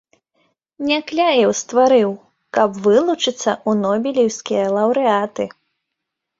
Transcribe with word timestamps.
Някляеў 0.91 1.51
стварыў, 1.61 2.09
каб 2.59 2.69
вылучыцца 2.87 3.37
ў 3.37 3.71
нобелеўскія 3.85 4.65
лаўрэаты. 4.81 5.43